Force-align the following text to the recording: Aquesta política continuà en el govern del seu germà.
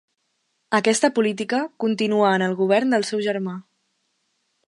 Aquesta 0.77 1.09
política 1.17 1.59
continuà 1.83 2.33
en 2.37 2.47
el 2.47 2.57
govern 2.63 2.97
del 2.97 3.07
seu 3.11 3.23
germà. 3.29 3.57